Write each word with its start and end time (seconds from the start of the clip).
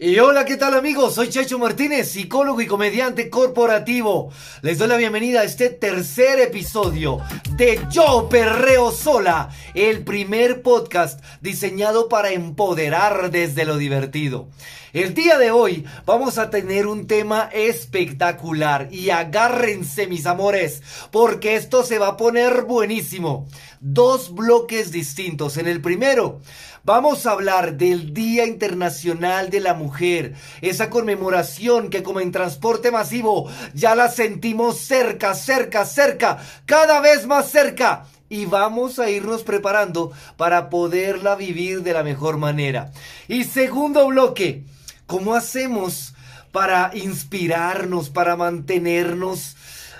Y 0.00 0.16
hola, 0.20 0.44
¿qué 0.44 0.56
tal 0.56 0.74
amigos? 0.74 1.16
Soy 1.16 1.28
Checho 1.28 1.58
Martínez, 1.58 2.12
psicólogo 2.12 2.60
y 2.60 2.68
comediante 2.68 3.28
corporativo. 3.28 4.30
Les 4.62 4.78
doy 4.78 4.86
la 4.86 4.96
bienvenida 4.96 5.40
a 5.40 5.44
este 5.44 5.70
tercer 5.70 6.38
episodio 6.38 7.18
de 7.58 7.80
Yo 7.90 8.28
Perreo 8.30 8.92
Sola, 8.92 9.50
el 9.74 10.04
primer 10.04 10.62
podcast 10.62 11.20
diseñado 11.40 12.08
para 12.08 12.30
empoderar 12.30 13.32
desde 13.32 13.64
lo 13.64 13.76
divertido. 13.78 14.48
El 14.92 15.12
día 15.12 15.38
de 15.38 15.50
hoy 15.50 15.84
vamos 16.06 16.38
a 16.38 16.50
tener 16.50 16.86
un 16.86 17.08
tema 17.08 17.50
espectacular 17.52 18.88
y 18.92 19.10
agárrense 19.10 20.06
mis 20.06 20.24
amores, 20.26 20.82
porque 21.10 21.56
esto 21.56 21.82
se 21.82 21.98
va 21.98 22.10
a 22.10 22.16
poner 22.16 22.62
buenísimo. 22.62 23.48
Dos 23.80 24.32
bloques 24.32 24.92
distintos. 24.92 25.56
En 25.56 25.66
el 25.66 25.80
primero 25.80 26.40
Vamos 26.88 27.26
a 27.26 27.32
hablar 27.32 27.76
del 27.76 28.14
Día 28.14 28.46
Internacional 28.46 29.50
de 29.50 29.60
la 29.60 29.74
Mujer, 29.74 30.32
esa 30.62 30.88
conmemoración 30.88 31.90
que 31.90 32.02
como 32.02 32.20
en 32.20 32.32
transporte 32.32 32.90
masivo 32.90 33.50
ya 33.74 33.94
la 33.94 34.08
sentimos 34.08 34.78
cerca, 34.78 35.34
cerca, 35.34 35.84
cerca, 35.84 36.38
cada 36.64 37.02
vez 37.02 37.26
más 37.26 37.47
cerca. 37.50 38.06
Y 38.30 38.44
vamos 38.44 38.98
a 38.98 39.08
irnos 39.08 39.42
preparando 39.42 40.12
para 40.36 40.68
poderla 40.68 41.34
vivir 41.34 41.82
de 41.82 41.94
la 41.94 42.02
mejor 42.02 42.36
manera. 42.36 42.92
Y 43.26 43.44
segundo 43.44 44.06
bloque, 44.06 44.64
¿cómo 45.06 45.34
hacemos 45.34 46.14
para 46.52 46.90
inspirarnos, 46.94 48.10
para 48.10 48.36
mantenernos 48.36 49.56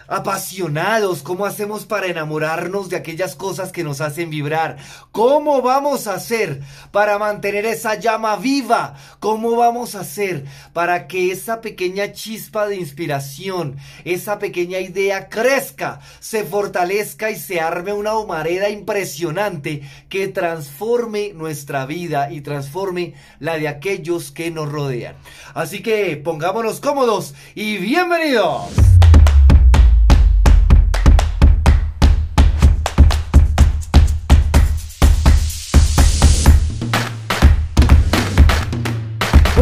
apasionados, 0.09 1.23
cómo 1.23 1.45
hacemos 1.45 1.85
para 1.85 2.07
enamorarnos 2.07 2.89
de 2.89 2.97
aquellas 2.97 3.37
cosas 3.37 3.71
que 3.71 3.85
nos 3.85 4.01
hacen 4.01 4.31
vibrar, 4.31 4.79
cómo 5.13 5.61
vamos 5.61 6.07
a 6.07 6.15
hacer 6.15 6.63
para 6.91 7.19
mantener 7.19 7.67
esa 7.67 7.95
llama 7.95 8.37
viva, 8.37 8.97
cómo 9.21 9.55
vamos 9.55 9.95
a 9.95 10.01
hacer 10.01 10.47
para 10.73 11.07
que 11.07 11.31
esa 11.31 11.61
pequeña 11.61 12.13
chispa 12.13 12.67
de 12.67 12.77
inspiración, 12.77 13.77
esa 14.05 14.39
pequeña 14.39 14.81
idea 14.81 15.29
crezca, 15.29 16.01
se 16.21 16.45
fortalezca 16.45 17.31
y 17.31 17.37
se 17.37 17.61
arme 17.61 17.93
una 17.93 18.17
humareda 18.17 18.71
impresionante 18.71 19.83
que 20.09 20.29
transforme 20.29 21.33
nuestra 21.35 21.85
vida 21.85 22.33
y 22.33 22.41
transforme 22.41 23.15
la 23.41 23.59
de 23.59 23.69
aquellos 23.69 24.31
que 24.31 24.51
nos 24.51 24.73
rodean. 24.73 25.17
Así 25.53 25.83
que 25.83 26.17
pongámonos 26.17 26.81
cómodos 26.81 27.35
y 27.55 27.77
bienvenidos. 27.77 28.69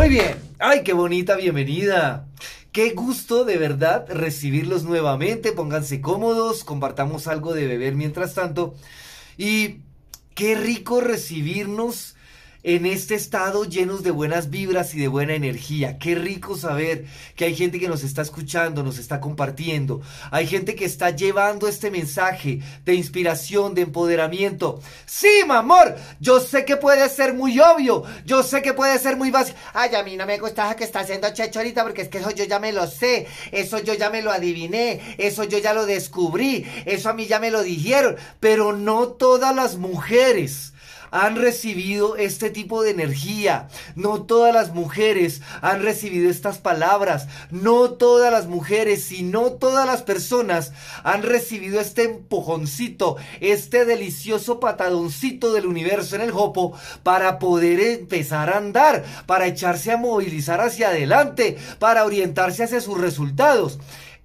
Bien. 0.09 0.37
Ay, 0.59 0.83
qué 0.83 0.93
bonita 0.93 1.37
bienvenida. 1.37 2.27
Qué 2.73 2.91
gusto 2.91 3.45
de 3.45 3.57
verdad 3.57 4.07
recibirlos 4.09 4.85
nuevamente. 4.85 5.53
Pónganse 5.53 6.01
cómodos, 6.01 6.65
compartamos 6.65 7.27
algo 7.27 7.55
de 7.55 7.67
beber 7.67 7.95
mientras 7.95 8.35
tanto. 8.35 8.75
Y 9.37 9.81
qué 10.35 10.55
rico 10.55 11.01
recibirnos 11.01 12.16
en 12.67 12.85
este 12.85 13.15
estado 13.15 13.65
llenos 13.65 14.03
de 14.03 14.11
buenas 14.11 14.51
vibras 14.51 14.93
y 14.93 14.99
de 14.99 15.07
buena 15.07 15.35
energía. 15.35 15.99
Qué 15.99 16.17
rico 16.17 16.57
saber 16.57 17.05
que 17.37 17.45
hay 17.45 17.55
gente 17.55 17.79
que 17.79 17.87
nos 17.87 18.03
está 18.03 18.23
escuchando, 18.23 18.83
nos 18.83 18.99
está 18.99 19.21
compartiendo. 19.21 20.03
Hay 20.33 20.49
gente 20.49 20.75
que 20.75 20.85
está 20.85 21.11
llevando 21.11 21.69
este 21.69 21.93
mensaje 21.93 22.61
de 22.85 22.95
inspiración, 22.95 23.73
de 23.77 23.83
empoderamiento. 23.83 24.81
Sí, 25.07 25.45
mi 25.47 25.55
amor, 25.55 25.95
yo 26.19 26.41
sé 26.41 26.65
que 26.65 26.77
puede 26.77 27.09
ser 27.09 27.35
muy 27.35 27.61
obvio, 27.61 28.03
yo 28.25 28.43
sé 28.43 28.63
que 28.63 28.75
puede 28.75 28.99
ser 28.99 29.17
muy 29.17 29.31
básico. 29.31 29.57
Ay, 29.73 29.95
a 29.95 30.03
mí 30.03 30.17
no 30.17 30.27
me 30.27 30.39
gusta 30.39 30.75
que 30.75 30.83
está 30.83 31.01
haciendo 31.01 31.33
Checho 31.33 31.61
ahorita 31.61 31.85
porque 31.85 32.03
es 32.03 32.09
que 32.09 32.19
eso 32.19 32.33
yo 32.33 32.47
ya 32.47 32.59
me 32.59 32.73
lo 32.73 32.89
sé, 32.89 33.29
eso 33.53 33.79
yo 33.79 33.95
ya 33.95 34.11
me 34.11 34.23
lo 34.23 34.33
adiviné, 34.33 35.15
eso 35.19 35.45
yo 35.45 35.59
ya 35.59 35.73
lo 35.73 35.87
descubrí, 35.87 36.67
eso 36.85 37.11
a 37.11 37.13
mí 37.13 37.27
ya 37.27 37.39
me 37.39 37.53
lo 37.53 37.63
dijeron, 37.63 38.17
pero 38.41 38.73
no 38.73 39.07
todas 39.07 39.55
las 39.55 39.77
mujeres 39.77 40.73
han 41.11 41.37
recibido 41.37 42.17
este 42.17 42.51
tipo 42.51 42.83
de 42.83 42.91
energía. 42.91 43.69
No 43.95 44.23
todas 44.23 44.53
las 44.55 44.75
mujeres 44.75 45.43
han 45.63 45.83
recibido 45.83 46.31
estas 46.31 46.59
palabras. 46.59 47.29
No 47.51 47.91
todas 47.91 48.33
las 48.33 48.47
mujeres, 48.47 49.05
sino 49.05 49.53
todas 49.53 49.87
las 49.87 50.03
personas 50.03 50.73
han 51.03 51.23
recibido 51.23 51.81
este 51.81 52.05
empujoncito, 52.05 53.17
este 53.41 53.85
delicioso 53.85 54.61
patadoncito 54.61 55.53
del 55.53 55.67
universo 55.67 56.17
en 56.17 56.23
el 56.23 56.31
jopo 56.31 56.77
para 57.03 57.39
poder 57.39 57.81
empezar 57.81 58.51
a 58.51 58.59
andar, 58.59 59.05
para 59.27 59.47
echarse 59.47 59.93
a 59.93 59.97
movilizar 59.97 60.61
hacia 60.61 60.89
adelante, 60.89 61.57
para 61.79 62.05
orientarse 62.05 62.65
hacia 62.65 62.81
sus 62.81 63.01
resultados. 63.01 63.79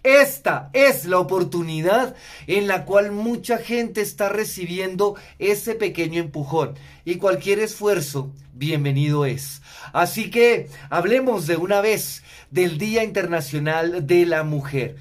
Esta 0.03 0.71
es 0.73 1.05
la 1.05 1.19
oportunidad 1.19 2.15
en 2.47 2.67
la 2.67 2.85
cual 2.85 3.11
mucha 3.11 3.59
gente 3.59 4.01
está 4.01 4.29
recibiendo 4.29 5.15
ese 5.37 5.75
pequeño 5.75 6.19
empujón 6.19 6.73
y 7.05 7.17
cualquier 7.17 7.59
esfuerzo 7.59 8.31
bienvenido 8.53 9.25
es. 9.25 9.61
Así 9.93 10.31
que 10.31 10.69
hablemos 10.89 11.45
de 11.45 11.57
una 11.57 11.81
vez 11.81 12.23
del 12.49 12.79
Día 12.79 13.03
Internacional 13.03 14.07
de 14.07 14.25
la 14.25 14.43
Mujer. 14.43 14.95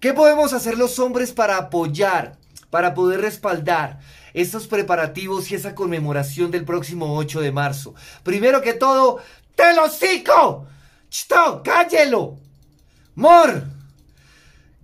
¿Qué 0.00 0.14
podemos 0.14 0.54
hacer 0.54 0.78
los 0.78 0.98
hombres 0.98 1.32
para 1.32 1.58
apoyar, 1.58 2.38
para 2.70 2.94
poder 2.94 3.20
respaldar 3.20 4.00
estos 4.32 4.66
preparativos 4.66 5.50
y 5.50 5.56
esa 5.56 5.74
conmemoración 5.74 6.50
del 6.50 6.64
próximo 6.64 7.18
8 7.18 7.42
de 7.42 7.52
marzo? 7.52 7.94
Primero 8.22 8.62
que 8.62 8.72
todo, 8.72 9.18
¡te 9.54 9.74
lo 9.74 9.90
cico! 9.90 10.66
¡Chito, 11.10 11.62
cállelo! 11.62 12.38
¡Mor! 13.14 13.77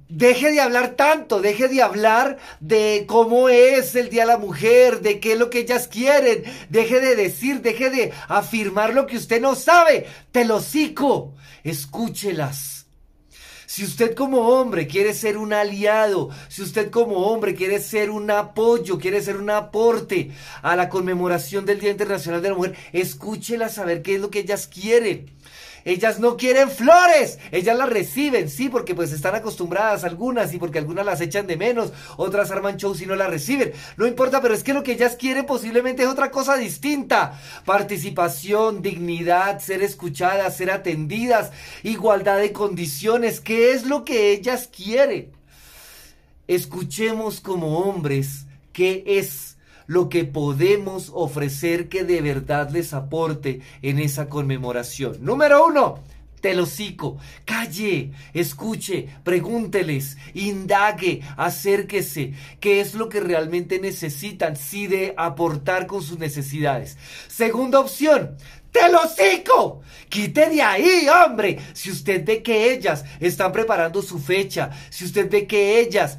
Deje 0.09 0.53
de 0.53 0.61
hablar 0.61 0.97
tanto, 0.97 1.41
deje 1.41 1.69
de 1.69 1.83
hablar 1.83 2.37
de 2.61 3.05
cómo 3.07 3.49
es 3.49 3.95
el 3.95 4.11
Día 4.11 4.23
de 4.23 4.29
la 4.29 4.39
Mujer, 4.39 5.01
de 5.01 5.19
qué 5.19 5.33
es 5.33 5.39
lo 5.39 5.49
que 5.49 5.61
ellas 5.61 5.89
quieren, 5.89 6.45
deje 6.69 7.01
de 7.01 7.17
decir, 7.17 7.63
deje 7.63 7.89
de 7.89 8.13
afirmar 8.29 8.93
lo 8.93 9.07
que 9.07 9.17
usted 9.17 9.41
no 9.41 9.55
sabe. 9.55 10.07
Te 10.31 10.45
lo 10.45 10.61
cico, 10.61 11.35
escúchelas. 11.63 12.84
Si 13.75 13.83
usted 13.83 14.15
como 14.15 14.51
hombre 14.51 14.87
quiere 14.87 15.13
ser 15.13 15.37
un 15.37 15.53
aliado, 15.53 16.31
si 16.47 16.63
usted 16.63 16.93
como 16.93 17.27
hombre 17.27 17.57
quiere 17.57 17.81
ser 17.81 18.09
un 18.09 18.31
apoyo, 18.31 19.01
quiere 19.01 19.21
ser 19.21 19.37
un 19.37 19.51
aporte 19.51 20.31
a 20.63 20.77
la 20.77 20.89
conmemoración 20.89 21.67
del 21.67 21.81
Día 21.81 21.91
Internacional 21.91 22.41
de 22.41 22.51
la 22.51 22.55
Mujer, 22.55 22.77
escúchelas 22.93 23.79
a 23.79 23.85
ver 23.85 24.03
qué 24.03 24.15
es 24.15 24.21
lo 24.21 24.31
que 24.31 24.39
ellas 24.39 24.69
quieren. 24.69 25.35
Ellas 25.85 26.19
no 26.19 26.39
quieren 26.39 26.71
flores, 26.71 27.39
ellas 27.53 27.77
las 27.77 27.91
reciben, 27.91 28.49
sí, 28.49 28.71
porque 28.71 28.95
pues 28.95 29.13
están 29.13 29.35
acostumbradas 29.35 30.03
algunas 30.05 30.55
y 30.55 30.59
porque 30.59 30.79
algunas 30.79 31.05
las 31.05 31.21
echan 31.21 31.47
de 31.47 31.59
menos, 31.59 31.93
otras 32.17 32.51
arman 32.51 32.79
shows 32.79 33.03
y 33.03 33.07
no 33.07 33.17
las 33.17 33.29
reciben. 33.29 33.73
No 33.99 34.07
importa, 34.07 34.41
pero 34.41 34.55
es 34.55 34.65
que 34.65 34.73
lo 34.73 34.83
que 34.83 34.93
ellas 34.93 35.17
quieren 35.17 35.45
posiblemente 35.45 36.03
es 36.03 36.09
otra 36.09 36.31
cosa 36.31 36.57
distinta. 36.57 37.39
Participación, 37.67 38.81
dignidad, 38.81 39.61
ser 39.61 39.83
escuchadas, 39.83 40.57
ser 40.57 40.71
atendidas, 40.71 41.53
igualdad 41.83 42.39
de 42.39 42.53
condiciones, 42.53 43.43
¿qué 43.65 43.73
es 43.73 43.87
lo 43.87 44.05
que 44.05 44.33
ellas 44.33 44.69
quieren? 44.69 45.33
Escuchemos 46.47 47.41
como 47.41 47.79
hombres 47.79 48.45
qué 48.75 49.03
es 49.07 49.57
lo 49.87 50.11
que 50.11 50.27
podemos 50.27 51.11
ofrecer 51.15 51.89
que 51.89 52.05
de 52.05 52.21
verdad 52.21 52.69
les 52.69 52.93
aporte 52.93 53.63
en 53.81 54.01
esa 54.01 54.29
conmemoración. 54.29 55.17
Número 55.25 55.65
uno, 55.67 56.01
telocico, 56.43 57.17
calle, 57.47 58.11
escuche, 58.35 59.09
pregúnteles, 59.23 60.19
indague, 60.35 61.23
acérquese, 61.39 62.35
qué 62.61 62.81
es 62.81 62.95
lo 62.95 63.09
que 63.09 63.21
realmente 63.21 63.81
necesitan, 63.81 64.57
si 64.57 64.89
de 64.89 65.15
aportar 65.17 65.87
con 65.87 66.03
sus 66.03 66.19
necesidades. 66.19 66.99
Segunda 67.29 67.81
opción, 67.81 68.37
telocico, 68.75 69.83
quite 70.09 70.51
de 70.51 70.61
ahí, 70.61 71.09
hombre. 71.09 71.59
Si 71.73 71.93
usted 71.93 72.25
ve 72.25 72.43
que 72.43 72.73
ellas 72.73 73.05
están 73.21 73.53
preparando 73.53 74.03
su 74.03 74.19
fecha, 74.19 74.71
si 74.91 75.05
usted 75.05 75.31
ve 75.31 75.47
que 75.47 75.79
ellas 75.79 76.19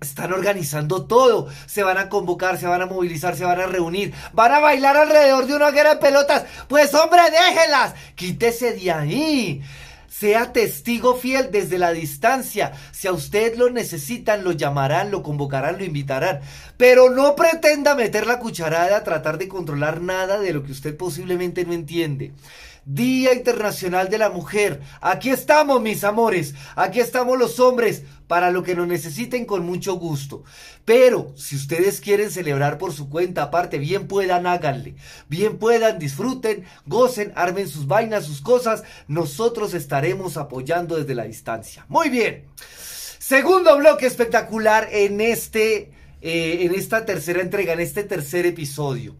están 0.00 0.32
organizando 0.32 1.06
todo. 1.06 1.48
Se 1.66 1.82
van 1.82 1.98
a 1.98 2.08
convocar, 2.08 2.56
se 2.56 2.68
van 2.68 2.82
a 2.82 2.86
movilizar, 2.86 3.34
se 3.34 3.44
van 3.44 3.60
a 3.60 3.66
reunir. 3.66 4.14
Van 4.32 4.52
a 4.52 4.60
bailar 4.60 4.96
alrededor 4.96 5.46
de 5.46 5.56
una 5.56 5.72
guerra 5.72 5.94
de 5.94 6.00
pelotas. 6.00 6.44
Pues 6.68 6.94
hombre, 6.94 7.22
déjelas. 7.30 7.94
Quítese 8.14 8.74
de 8.74 8.92
ahí. 8.92 9.62
Sea 10.08 10.52
testigo 10.52 11.14
fiel 11.14 11.50
desde 11.52 11.78
la 11.78 11.92
distancia. 11.92 12.72
Si 12.92 13.06
a 13.06 13.12
usted 13.12 13.56
lo 13.56 13.70
necesitan, 13.70 14.42
lo 14.42 14.52
llamarán, 14.52 15.10
lo 15.10 15.22
convocarán, 15.22 15.78
lo 15.78 15.84
invitarán. 15.84 16.40
Pero 16.76 17.10
no 17.10 17.36
pretenda 17.36 17.94
meter 17.94 18.26
la 18.26 18.38
cucharada 18.38 18.96
a 18.96 19.04
tratar 19.04 19.38
de 19.38 19.48
controlar 19.48 20.00
nada 20.00 20.40
de 20.40 20.52
lo 20.52 20.64
que 20.64 20.72
usted 20.72 20.96
posiblemente 20.96 21.64
no 21.64 21.74
entiende. 21.74 22.32
Día 22.88 23.34
Internacional 23.34 24.08
de 24.08 24.16
la 24.16 24.30
Mujer. 24.30 24.80
Aquí 25.02 25.28
estamos, 25.28 25.82
mis 25.82 26.04
amores. 26.04 26.54
Aquí 26.74 27.00
estamos 27.00 27.38
los 27.38 27.60
hombres 27.60 28.04
para 28.26 28.50
lo 28.50 28.62
que 28.62 28.74
nos 28.74 28.88
necesiten 28.88 29.44
con 29.44 29.66
mucho 29.66 29.96
gusto. 29.96 30.42
Pero 30.86 31.34
si 31.36 31.54
ustedes 31.54 32.00
quieren 32.00 32.30
celebrar 32.30 32.78
por 32.78 32.94
su 32.94 33.10
cuenta 33.10 33.42
aparte, 33.42 33.76
bien 33.78 34.08
puedan, 34.08 34.46
háganle. 34.46 34.94
Bien 35.28 35.58
puedan, 35.58 35.98
disfruten, 35.98 36.64
gocen, 36.86 37.30
armen 37.36 37.68
sus 37.68 37.86
vainas, 37.86 38.24
sus 38.24 38.40
cosas. 38.40 38.84
Nosotros 39.06 39.74
estaremos 39.74 40.38
apoyando 40.38 40.96
desde 40.96 41.14
la 41.14 41.24
distancia. 41.24 41.84
Muy 41.88 42.08
bien. 42.08 42.46
Segundo 43.18 43.76
bloque 43.76 44.06
espectacular 44.06 44.88
en 44.90 45.20
este, 45.20 45.92
eh, 46.22 46.60
en 46.62 46.74
esta 46.74 47.04
tercera 47.04 47.42
entrega, 47.42 47.74
en 47.74 47.80
este 47.80 48.02
tercer 48.02 48.46
episodio. 48.46 49.14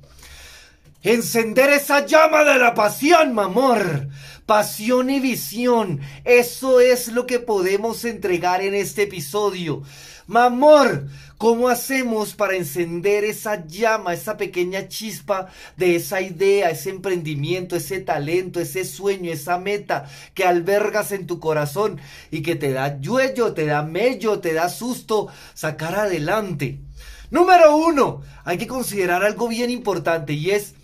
Encender 1.02 1.70
esa 1.70 2.06
llama 2.06 2.42
de 2.42 2.58
la 2.58 2.74
pasión, 2.74 3.32
mamor. 3.32 4.08
Pasión 4.46 5.10
y 5.10 5.20
visión. 5.20 6.00
Eso 6.24 6.80
es 6.80 7.06
lo 7.08 7.24
que 7.24 7.38
podemos 7.38 8.04
entregar 8.04 8.62
en 8.62 8.74
este 8.74 9.02
episodio. 9.02 9.84
Mamor, 10.26 11.06
¿cómo 11.38 11.68
hacemos 11.68 12.34
para 12.34 12.56
encender 12.56 13.22
esa 13.22 13.64
llama, 13.64 14.12
esa 14.12 14.36
pequeña 14.36 14.88
chispa 14.88 15.46
de 15.76 15.94
esa 15.94 16.20
idea, 16.20 16.70
ese 16.70 16.90
emprendimiento, 16.90 17.76
ese 17.76 18.00
talento, 18.00 18.58
ese 18.58 18.84
sueño, 18.84 19.30
esa 19.30 19.56
meta 19.56 20.10
que 20.34 20.44
albergas 20.44 21.12
en 21.12 21.28
tu 21.28 21.38
corazón 21.38 22.00
y 22.32 22.42
que 22.42 22.56
te 22.56 22.72
da 22.72 23.00
yuello, 23.00 23.54
te 23.54 23.66
da 23.66 23.82
mello, 23.82 24.40
te 24.40 24.52
da 24.52 24.68
susto 24.68 25.28
sacar 25.54 25.94
adelante? 25.94 26.80
Número 27.30 27.76
uno, 27.76 28.22
hay 28.44 28.58
que 28.58 28.66
considerar 28.66 29.22
algo 29.22 29.46
bien 29.48 29.70
importante 29.70 30.32
y 30.32 30.50
es 30.50 30.74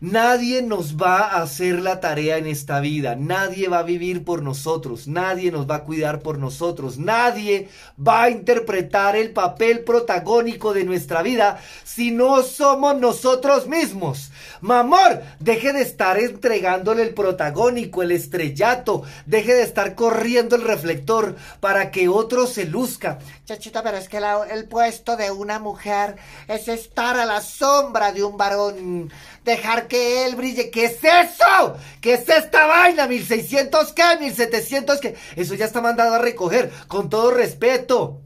Nadie 0.00 0.62
nos 0.62 0.94
va 0.94 1.22
a 1.22 1.42
hacer 1.42 1.80
la 1.80 1.98
tarea 1.98 2.36
en 2.36 2.46
esta 2.46 2.78
vida, 2.78 3.16
nadie 3.16 3.66
va 3.66 3.80
a 3.80 3.82
vivir 3.82 4.24
por 4.24 4.44
nosotros, 4.44 5.08
nadie 5.08 5.50
nos 5.50 5.68
va 5.68 5.74
a 5.74 5.82
cuidar 5.82 6.20
por 6.20 6.38
nosotros, 6.38 6.98
nadie 6.98 7.68
va 7.98 8.22
a 8.22 8.30
interpretar 8.30 9.16
el 9.16 9.32
papel 9.32 9.80
protagónico 9.80 10.72
de 10.72 10.84
nuestra 10.84 11.20
vida 11.22 11.60
si 11.82 12.12
no 12.12 12.44
somos 12.44 12.96
nosotros 13.00 13.66
mismos. 13.66 14.30
Mamor, 14.60 15.20
deje 15.40 15.72
de 15.72 15.82
estar 15.82 16.16
entregándole 16.16 17.02
el 17.02 17.12
protagónico, 17.12 18.04
el 18.04 18.12
estrellato, 18.12 19.02
deje 19.26 19.54
de 19.54 19.62
estar 19.62 19.96
corriendo 19.96 20.54
el 20.54 20.62
reflector 20.62 21.34
para 21.58 21.90
que 21.90 22.06
otro 22.08 22.46
se 22.46 22.66
luzca. 22.66 23.18
Chachita, 23.48 23.82
pero 23.82 23.96
es 23.96 24.10
que 24.10 24.20
el 24.50 24.66
puesto 24.66 25.16
de 25.16 25.30
una 25.30 25.58
mujer 25.58 26.16
es 26.48 26.68
estar 26.68 27.18
a 27.18 27.24
la 27.24 27.40
sombra 27.40 28.12
de 28.12 28.22
un 28.22 28.36
varón 28.36 29.10
dejar 29.42 29.88
que 29.88 30.26
él 30.26 30.36
brille. 30.36 30.68
¿Qué 30.68 30.84
es 30.84 30.98
eso? 31.02 31.78
¿Qué 32.02 32.12
es 32.12 32.28
esta 32.28 32.66
vaina? 32.66 33.08
¿1600 33.08 33.94
qué? 33.94 34.02
¿1700 34.02 35.00
qué? 35.00 35.16
Eso 35.34 35.54
ya 35.54 35.64
está 35.64 35.80
mandado 35.80 36.16
a 36.16 36.18
recoger, 36.18 36.70
con 36.88 37.08
todo 37.08 37.30
respeto. 37.30 38.20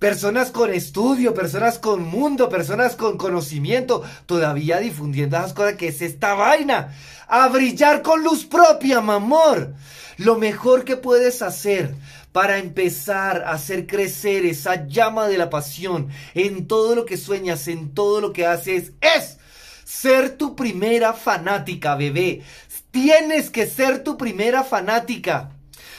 Personas 0.00 0.50
con 0.50 0.74
estudio, 0.74 1.32
personas 1.32 1.78
con 1.78 2.02
mundo, 2.02 2.48
personas 2.48 2.96
con 2.96 3.16
conocimiento, 3.16 4.02
todavía 4.26 4.80
difundiendo 4.80 5.36
esas 5.36 5.52
cosas. 5.52 5.74
¿Qué 5.74 5.86
es 5.86 6.02
esta 6.02 6.34
vaina? 6.34 6.92
A 7.28 7.46
brillar 7.50 8.02
con 8.02 8.24
luz 8.24 8.46
propia, 8.46 9.00
mamor. 9.00 9.74
Lo 10.16 10.36
mejor 10.36 10.84
que 10.84 10.96
puedes 10.96 11.40
hacer 11.40 11.94
para 12.34 12.58
empezar 12.58 13.44
a 13.46 13.52
hacer 13.52 13.86
crecer 13.86 14.44
esa 14.44 14.88
llama 14.88 15.28
de 15.28 15.38
la 15.38 15.50
pasión 15.50 16.08
en 16.34 16.66
todo 16.66 16.96
lo 16.96 17.04
que 17.04 17.16
sueñas, 17.16 17.68
en 17.68 17.94
todo 17.94 18.20
lo 18.20 18.32
que 18.32 18.44
haces, 18.44 18.90
es 19.00 19.38
ser 19.84 20.36
tu 20.36 20.56
primera 20.56 21.12
fanática, 21.12 21.94
bebé. 21.94 22.42
Tienes 22.90 23.50
que 23.50 23.68
ser 23.68 24.02
tu 24.02 24.18
primera 24.18 24.64
fanática. 24.64 25.52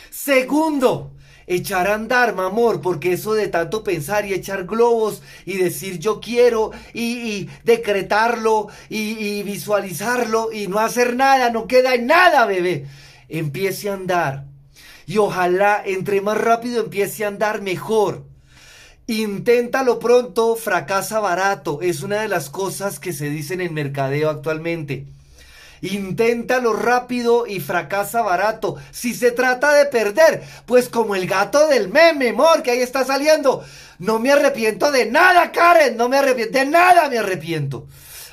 Segundo, 0.10 1.14
echar 1.48 1.88
a 1.88 1.94
andar, 1.94 2.36
amor, 2.38 2.82
porque 2.82 3.14
eso 3.14 3.34
de 3.34 3.48
tanto 3.48 3.82
pensar 3.82 4.26
y 4.26 4.34
echar 4.34 4.66
globos 4.66 5.22
y 5.46 5.56
decir 5.56 6.00
yo 6.00 6.20
quiero 6.20 6.72
y, 6.94 7.48
decretarlo 7.64 8.68
y, 8.90 9.12
y, 9.12 9.44
visualizarlo 9.44 10.52
y 10.52 10.68
no 10.68 10.80
hacer 10.80 11.16
nada, 11.16 11.50
no 11.50 11.66
queda 11.66 11.96
en 11.96 12.08
nada, 12.08 12.46
bebé. 12.46 12.88
Empiece 13.30 13.90
a 13.90 13.94
andar. 13.94 14.55
Y 15.08 15.18
ojalá 15.18 15.82
entre 15.86 16.22
más 16.22 16.38
rápido 16.38 16.84
empiece 16.84 17.26
a 17.26 17.30
andar 17.30 17.62
mejor. 17.62 18.24
Inténtalo 19.08 20.00
pronto, 20.00 20.56
fracasa 20.56 21.20
barato. 21.20 21.80
Es 21.82 22.02
una 22.02 22.22
de 22.22 22.28
las 22.28 22.50
cosas 22.50 23.00
que 23.00 23.14
se 23.14 23.30
dicen 23.30 23.62
en 23.62 23.74
mercadeo 23.74 24.30
actualmente. 24.30 25.06
Inténtalo 25.82 26.74
rápido 26.74 27.46
y 27.46 27.60
fracasa 27.60 28.24
barato. 28.24 28.78
Si 28.92 29.14
se 29.14 29.32
trata 29.32 29.74
de 29.74 29.86
perder, 29.86 30.42
pues 30.66 30.90
como 30.90 31.16
el 31.16 31.28
gato 31.28 31.68
del 31.68 31.90
meme, 31.90 32.30
amor, 32.30 32.64
que 32.64 32.72
ahí 32.72 32.80
está 32.80 33.06
saliendo. 33.06 33.64
No 34.00 34.18
me 34.18 34.32
arrepiento 34.32 34.92
de 34.92 35.06
nada, 35.06 35.52
Karen. 35.52 35.98
No 35.98 36.10
me 36.10 36.18
arrepiento 36.18 36.58
de 36.58 36.66
nada, 36.66 37.08
me 37.10 37.20
arrepiento. 37.20 37.88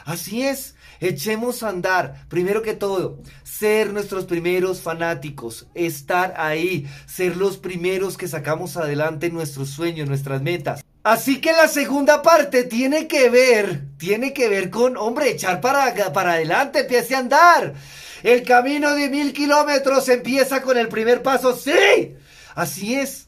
Así 0.06 0.42
es. 0.42 0.74
Echemos 1.02 1.64
a 1.64 1.68
andar, 1.70 2.26
primero 2.28 2.62
que 2.62 2.74
todo, 2.74 3.18
ser 3.42 3.92
nuestros 3.92 4.24
primeros 4.24 4.80
fanáticos, 4.80 5.66
estar 5.74 6.32
ahí, 6.36 6.88
ser 7.06 7.36
los 7.36 7.58
primeros 7.58 8.16
que 8.16 8.28
sacamos 8.28 8.76
adelante 8.76 9.28
nuestros 9.28 9.70
sueños, 9.70 10.08
nuestras 10.08 10.42
metas. 10.42 10.84
Así 11.02 11.40
que 11.40 11.50
la 11.50 11.66
segunda 11.66 12.22
parte 12.22 12.62
tiene 12.62 13.08
que 13.08 13.28
ver, 13.30 13.82
tiene 13.98 14.32
que 14.32 14.48
ver 14.48 14.70
con, 14.70 14.96
hombre, 14.96 15.30
echar 15.30 15.60
para, 15.60 16.12
para 16.12 16.34
adelante, 16.34 16.82
empiece 16.82 17.16
a 17.16 17.18
andar. 17.18 17.74
El 18.22 18.44
camino 18.44 18.94
de 18.94 19.08
mil 19.08 19.32
kilómetros 19.32 20.08
empieza 20.08 20.62
con 20.62 20.78
el 20.78 20.86
primer 20.86 21.20
paso, 21.20 21.56
sí. 21.56 22.14
Así 22.54 22.94
es. 22.94 23.26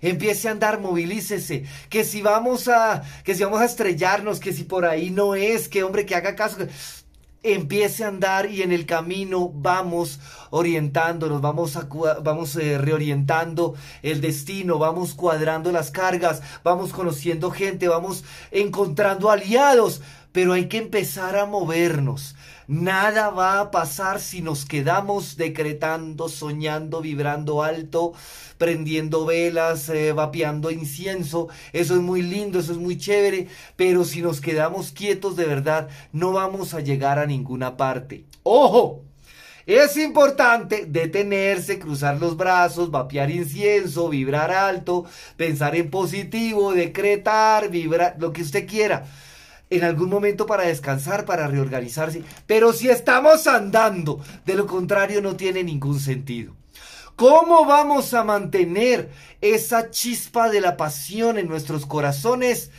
Empiece 0.00 0.46
a 0.46 0.52
andar, 0.52 0.80
movilícese. 0.80 1.64
Que 1.88 2.04
si 2.04 2.22
vamos 2.22 2.68
a, 2.68 3.02
que 3.24 3.34
si 3.34 3.42
vamos 3.42 3.60
a 3.60 3.64
estrellarnos, 3.64 4.38
que 4.38 4.52
si 4.52 4.62
por 4.62 4.84
ahí 4.84 5.10
no 5.10 5.34
es, 5.34 5.68
que 5.68 5.82
hombre, 5.82 6.06
que 6.06 6.14
haga 6.14 6.36
caso 6.36 6.58
empiece 7.42 8.04
a 8.04 8.08
andar 8.08 8.50
y 8.50 8.62
en 8.62 8.72
el 8.72 8.86
camino 8.86 9.48
vamos 9.48 10.18
orientándonos, 10.50 11.40
vamos, 11.40 11.76
a, 11.76 11.88
vamos 12.22 12.56
eh, 12.56 12.78
reorientando 12.78 13.74
el 14.02 14.20
destino, 14.20 14.78
vamos 14.78 15.14
cuadrando 15.14 15.70
las 15.70 15.90
cargas, 15.90 16.42
vamos 16.64 16.92
conociendo 16.92 17.50
gente, 17.50 17.88
vamos 17.88 18.24
encontrando 18.50 19.30
aliados, 19.30 20.00
pero 20.38 20.52
hay 20.52 20.66
que 20.68 20.78
empezar 20.78 21.36
a 21.36 21.46
movernos. 21.46 22.36
Nada 22.68 23.30
va 23.30 23.58
a 23.58 23.72
pasar 23.72 24.20
si 24.20 24.40
nos 24.40 24.64
quedamos 24.64 25.36
decretando, 25.36 26.28
soñando, 26.28 27.00
vibrando 27.00 27.64
alto, 27.64 28.12
prendiendo 28.56 29.26
velas, 29.26 29.88
eh, 29.88 30.12
vapeando 30.12 30.70
incienso. 30.70 31.48
Eso 31.72 31.96
es 31.96 32.00
muy 32.02 32.22
lindo, 32.22 32.60
eso 32.60 32.70
es 32.70 32.78
muy 32.78 32.96
chévere, 32.96 33.48
pero 33.74 34.04
si 34.04 34.22
nos 34.22 34.40
quedamos 34.40 34.92
quietos 34.92 35.34
de 35.34 35.44
verdad, 35.44 35.88
no 36.12 36.30
vamos 36.30 36.72
a 36.72 36.82
llegar 36.82 37.18
a 37.18 37.26
ninguna 37.26 37.76
parte. 37.76 38.24
¡Ojo! 38.44 39.02
Es 39.66 39.96
importante 39.96 40.86
detenerse, 40.86 41.80
cruzar 41.80 42.20
los 42.20 42.36
brazos, 42.36 42.92
vapear 42.92 43.32
incienso, 43.32 44.08
vibrar 44.08 44.52
alto, 44.52 45.04
pensar 45.36 45.74
en 45.74 45.90
positivo, 45.90 46.72
decretar, 46.74 47.70
vibrar, 47.70 48.14
lo 48.20 48.32
que 48.32 48.42
usted 48.42 48.68
quiera 48.68 49.04
en 49.70 49.84
algún 49.84 50.08
momento 50.08 50.46
para 50.46 50.64
descansar, 50.64 51.24
para 51.24 51.46
reorganizarse. 51.46 52.22
Pero 52.46 52.72
si 52.72 52.88
estamos 52.88 53.46
andando, 53.46 54.20
de 54.46 54.54
lo 54.54 54.66
contrario 54.66 55.20
no 55.20 55.36
tiene 55.36 55.62
ningún 55.62 56.00
sentido. 56.00 56.54
¿Cómo 57.16 57.66
vamos 57.66 58.14
a 58.14 58.22
mantener 58.22 59.10
esa 59.40 59.90
chispa 59.90 60.50
de 60.50 60.60
la 60.60 60.76
pasión 60.76 61.36
en 61.36 61.48
nuestros 61.48 61.84
corazones? 61.84 62.70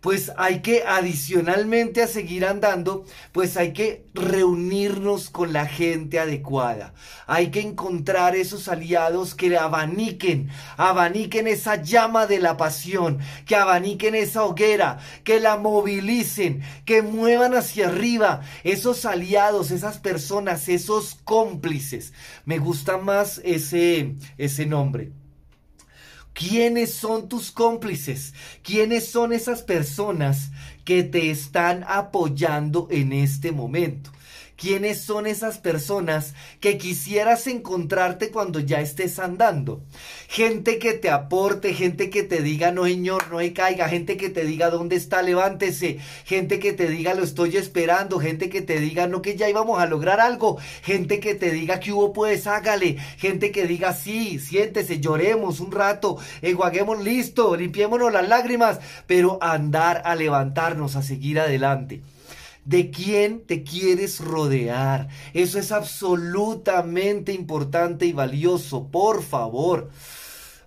Pues 0.00 0.32
hay 0.36 0.60
que 0.60 0.84
adicionalmente 0.84 2.02
a 2.02 2.06
seguir 2.06 2.44
andando, 2.44 3.04
pues 3.32 3.56
hay 3.56 3.72
que 3.72 4.04
reunirnos 4.14 5.30
con 5.30 5.52
la 5.52 5.66
gente 5.66 6.18
adecuada. 6.18 6.94
Hay 7.26 7.50
que 7.50 7.60
encontrar 7.60 8.36
esos 8.36 8.68
aliados 8.68 9.34
que 9.34 9.56
abaniquen, 9.56 10.48
abaniquen 10.76 11.46
esa 11.46 11.82
llama 11.82 12.26
de 12.26 12.38
la 12.38 12.56
pasión, 12.56 13.18
que 13.46 13.56
abaniquen 13.56 14.14
esa 14.14 14.44
hoguera, 14.44 14.98
que 15.24 15.40
la 15.40 15.56
movilicen, 15.56 16.62
que 16.84 17.02
muevan 17.02 17.54
hacia 17.54 17.88
arriba 17.88 18.42
esos 18.64 19.04
aliados, 19.04 19.70
esas 19.70 19.98
personas, 19.98 20.68
esos 20.68 21.16
cómplices. 21.24 22.12
Me 22.44 22.58
gusta 22.58 22.98
más 22.98 23.40
ese, 23.44 24.14
ese 24.38 24.66
nombre. 24.66 25.12
¿Quiénes 26.36 26.92
son 26.92 27.30
tus 27.30 27.50
cómplices? 27.50 28.34
¿Quiénes 28.62 29.08
son 29.08 29.32
esas 29.32 29.62
personas 29.62 30.50
que 30.84 31.02
te 31.02 31.30
están 31.30 31.82
apoyando 31.88 32.88
en 32.90 33.14
este 33.14 33.52
momento? 33.52 34.10
Quiénes 34.56 35.00
son 35.00 35.26
esas 35.26 35.58
personas 35.58 36.34
que 36.60 36.78
quisieras 36.78 37.46
encontrarte 37.46 38.30
cuando 38.30 38.60
ya 38.60 38.80
estés 38.80 39.18
andando. 39.18 39.82
Gente 40.28 40.78
que 40.78 40.94
te 40.94 41.10
aporte, 41.10 41.74
gente 41.74 42.10
que 42.10 42.22
te 42.22 42.42
diga 42.42 42.72
no 42.72 42.84
señor, 42.84 43.30
no 43.30 43.38
caiga, 43.54 43.88
gente 43.88 44.16
que 44.16 44.30
te 44.30 44.44
diga 44.44 44.70
dónde 44.70 44.96
está, 44.96 45.22
levántese, 45.22 45.98
gente 46.24 46.58
que 46.58 46.72
te 46.72 46.88
diga 46.88 47.14
lo 47.14 47.22
estoy 47.22 47.56
esperando, 47.56 48.18
gente 48.18 48.48
que 48.48 48.62
te 48.62 48.80
diga 48.80 49.06
no 49.06 49.22
que 49.22 49.36
ya 49.36 49.48
íbamos 49.48 49.78
a 49.80 49.86
lograr 49.86 50.20
algo, 50.20 50.58
gente 50.82 51.20
que 51.20 51.34
te 51.34 51.50
diga 51.50 51.78
que 51.78 51.92
hubo 51.92 52.12
pues 52.12 52.46
hágale, 52.46 52.96
gente 53.18 53.52
que 53.52 53.66
diga 53.66 53.94
sí, 53.94 54.38
siéntese, 54.38 55.00
lloremos 55.00 55.60
un 55.60 55.72
rato, 55.72 56.18
enjuaguemos 56.42 57.02
listo, 57.02 57.56
limpiémonos 57.56 58.12
las 58.12 58.28
lágrimas, 58.28 58.80
pero 59.06 59.38
andar 59.42 60.02
a 60.04 60.14
levantarnos, 60.14 60.96
a 60.96 61.02
seguir 61.02 61.38
adelante 61.38 62.00
de 62.66 62.90
quién 62.90 63.40
te 63.46 63.62
quieres 63.62 64.20
rodear. 64.20 65.08
Eso 65.32 65.58
es 65.58 65.72
absolutamente 65.72 67.32
importante 67.32 68.04
y 68.06 68.12
valioso, 68.12 68.88
por 68.88 69.22
favor. 69.22 69.90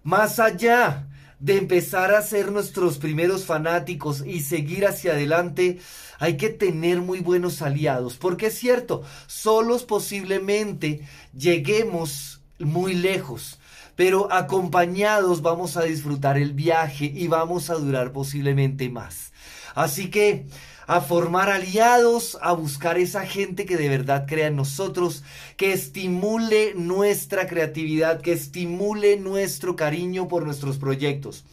Más 0.04 0.40
allá 0.40 1.08
de 1.40 1.58
empezar 1.58 2.14
a 2.14 2.22
ser 2.22 2.52
nuestros 2.52 2.98
primeros 2.98 3.46
fanáticos 3.46 4.24
y 4.26 4.42
seguir 4.42 4.88
hacia 4.88 5.12
adelante, 5.12 5.80
hay 6.20 6.38
que 6.38 6.50
tener 6.50 7.02
muy 7.02 7.20
buenos 7.20 7.62
aliados, 7.62 8.18
porque 8.18 8.48
es 8.48 8.58
cierto, 8.58 9.04
solos 9.28 9.84
posiblemente 9.84 11.08
lleguemos 11.38 12.42
muy 12.60 12.94
lejos, 12.94 13.60
pero 13.96 14.32
acompañados 14.32 15.42
vamos 15.42 15.78
a 15.78 15.84
disfrutar 15.84 16.38
el 16.38 16.54
viaje 16.54 17.06
y 17.06 17.28
vamos 17.28 17.70
a 17.70 17.76
durar 17.76 18.12
posiblemente 18.12 18.90
más. 18.90 19.32
Así 19.76 20.10
que 20.10 20.46
a 20.90 21.02
formar 21.02 21.52
aliados, 21.52 22.36
a 22.42 22.52
buscar 22.54 22.98
esa 22.98 23.24
gente 23.24 23.68
que 23.68 23.78
de 23.78 23.88
verdad 23.90 24.26
crea 24.28 24.48
en 24.48 24.56
nosotros, 24.56 25.24
que 25.56 25.72
estimule 25.72 26.74
nuestra 26.74 27.46
creatividad, 27.46 28.22
que 28.22 28.34
estimule 28.34 29.18
nuestro 29.18 29.76
cariño 29.76 30.28
por 30.28 30.46
nuestros 30.46 30.80
proyectos. 30.80 31.46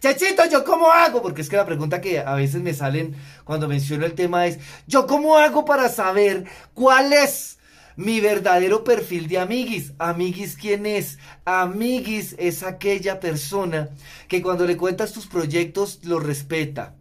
Chachito, 0.00 0.44
¿yo 0.48 0.62
cómo 0.62 0.92
hago? 0.92 1.22
Porque 1.22 1.42
es 1.42 1.48
que 1.48 1.56
la 1.56 1.66
pregunta 1.66 2.00
que 2.00 2.20
a 2.20 2.34
veces 2.36 2.62
me 2.62 2.72
salen 2.72 3.16
cuando 3.42 3.66
menciono 3.66 4.06
el 4.06 4.14
tema 4.14 4.46
es, 4.46 4.60
¿yo 4.86 5.08
cómo 5.08 5.38
hago 5.38 5.64
para 5.64 5.88
saber 5.88 6.44
cuál 6.72 7.12
es 7.12 7.58
mi 7.96 8.20
verdadero 8.20 8.84
perfil 8.84 9.26
de 9.26 9.38
amiguis. 9.38 9.92
Amiguis, 9.98 10.56
¿quién 10.56 10.86
es? 10.86 11.18
Amiguis 11.44 12.36
es 12.38 12.62
aquella 12.62 13.18
persona 13.18 13.88
que 14.28 14.40
cuando 14.40 14.66
le 14.66 14.76
cuentas 14.76 15.12
tus 15.12 15.26
proyectos 15.26 15.98
lo 16.04 16.20
respeta 16.20 16.94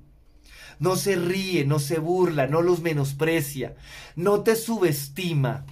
no 0.83 0.97
se 0.97 1.15
ríe, 1.15 1.63
no 1.63 1.79
se 1.79 1.97
burla, 1.97 2.45
no 2.45 2.61
los 2.61 2.81
menosprecia, 2.81 3.73
no 4.17 4.41
te 4.41 4.57
subestima. 4.57 5.65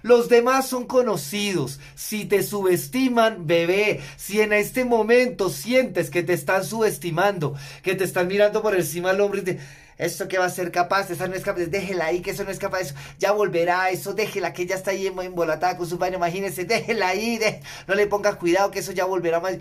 Los 0.00 0.30
demás 0.30 0.66
son 0.66 0.86
conocidos. 0.86 1.78
Si 1.94 2.24
te 2.24 2.42
subestiman, 2.42 3.46
bebé, 3.46 4.00
si 4.16 4.40
en 4.40 4.54
este 4.54 4.86
momento 4.86 5.50
sientes 5.50 6.08
que 6.08 6.22
te 6.22 6.32
están 6.32 6.64
subestimando, 6.64 7.54
que 7.82 7.96
te 7.96 8.04
están 8.04 8.28
mirando 8.28 8.62
por 8.62 8.74
encima 8.74 9.12
del 9.12 9.20
hombro 9.20 9.40
y 9.40 9.44
te, 9.44 9.60
esto 9.98 10.26
que 10.26 10.38
va 10.38 10.46
a 10.46 10.50
ser 10.50 10.72
capaz, 10.72 11.10
esa 11.10 11.28
no 11.28 11.34
es 11.34 11.42
capaz, 11.42 11.66
déjela 11.66 12.06
ahí, 12.06 12.20
que 12.20 12.30
eso 12.30 12.44
no 12.44 12.50
es 12.50 12.58
capaz, 12.58 12.80
eso, 12.80 12.94
ya 13.18 13.32
volverá, 13.32 13.90
eso, 13.90 14.14
déjela, 14.14 14.54
que 14.54 14.64
ya 14.64 14.76
está 14.76 14.92
ahí 14.92 15.06
embolatada 15.06 15.76
con 15.76 15.86
su 15.86 15.98
baño, 15.98 16.16
imagínese, 16.16 16.64
déjela 16.64 17.08
ahí, 17.08 17.38
no 17.86 17.94
le 17.94 18.06
pongas 18.06 18.36
cuidado, 18.36 18.70
que 18.70 18.78
eso 18.78 18.92
ya 18.92 19.04
volverá 19.04 19.40
más. 19.40 19.58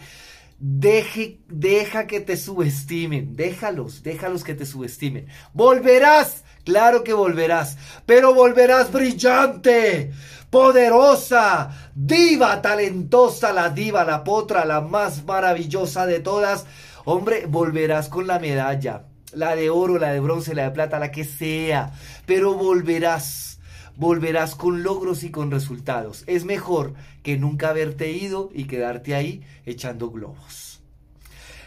Deje, 0.60 1.40
deja 1.50 2.08
que 2.08 2.22
te 2.22 2.38
subestimen, 2.38 3.36
déjalos, 3.36 4.04
déjalos 4.04 4.44
que 4.44 4.54
te 4.54 4.66
subestimen. 4.66 5.28
Volverás, 5.54 6.44
claro 6.64 7.04
que 7.04 7.14
volverás, 7.14 7.78
pero 8.06 8.34
volverás 8.34 8.92
brillante, 8.92 10.12
poderosa, 10.50 11.92
diva, 11.96 12.62
talentosa, 12.62 13.52
la 13.52 13.70
diva, 13.70 14.06
la 14.06 14.24
potra, 14.24 14.64
la 14.64 14.82
más 14.82 15.26
maravillosa 15.26 16.06
de 16.06 16.20
todas. 16.20 16.66
Hombre, 17.06 17.46
volverás 17.48 18.08
con 18.08 18.28
la 18.28 18.40
medalla, 18.40 19.08
la 19.34 19.56
de 19.56 19.70
oro, 19.70 19.98
la 19.98 20.14
de 20.14 20.20
bronce, 20.20 20.54
la 20.56 20.64
de 20.64 20.72
plata, 20.72 21.00
la 21.00 21.12
que 21.12 21.26
sea, 21.26 21.92
pero 22.26 22.54
volverás 22.54 23.60
volverás 23.96 24.56
con 24.56 24.84
logros 24.84 25.24
y 25.24 25.32
con 25.32 25.52
resultados. 25.52 26.24
Es 26.28 26.46
mejor 26.46 26.94
que 27.22 27.38
nunca 27.38 27.70
haberte 27.70 28.12
ido 28.12 28.50
y 28.54 28.66
quedarte 28.66 29.16
ahí 29.16 29.44
echando 29.66 30.10
globos. 30.10 30.82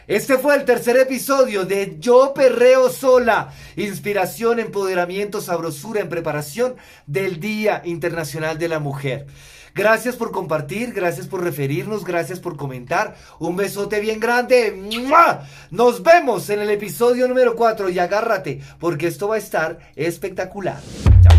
Este 0.06 0.38
fue 0.38 0.54
el 0.54 0.64
tercer 0.64 0.96
episodio 0.96 1.64
de 1.64 1.96
Yo 1.98 2.32
Perreo 2.32 2.90
Sola. 2.90 3.52
Inspiración, 3.74 4.60
empoderamiento, 4.60 5.40
sabrosura 5.40 6.00
en 6.00 6.08
preparación 6.08 6.76
del 7.06 7.40
Día 7.40 7.82
Internacional 7.84 8.56
de 8.56 8.68
la 8.68 8.78
Mujer. 8.78 9.26
Gracias 9.74 10.16
por 10.16 10.30
compartir, 10.30 10.92
gracias 10.92 11.26
por 11.26 11.42
referirnos, 11.42 12.04
gracias 12.04 12.38
por 12.40 12.56
comentar. 12.56 13.16
Un 13.40 13.56
besote 13.56 14.00
bien 14.00 14.20
grande. 14.20 14.88
Nos 15.70 16.02
vemos 16.02 16.48
en 16.50 16.60
el 16.60 16.70
episodio 16.70 17.26
número 17.28 17.56
4 17.56 17.90
y 17.90 17.98
agárrate 17.98 18.60
porque 18.78 19.08
esto 19.08 19.28
va 19.28 19.34
a 19.34 19.38
estar 19.38 19.78
espectacular. 19.96 20.80
Chao. 21.22 21.35